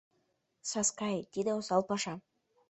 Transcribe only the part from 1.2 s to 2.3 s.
тиде— осал паша.